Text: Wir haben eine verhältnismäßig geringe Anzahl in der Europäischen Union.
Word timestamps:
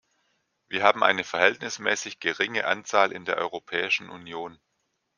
Wir 0.67 0.81
haben 0.81 1.03
eine 1.03 1.23
verhältnismäßig 1.23 2.19
geringe 2.19 2.65
Anzahl 2.65 3.11
in 3.11 3.23
der 3.23 3.37
Europäischen 3.37 4.09
Union. 4.09 4.59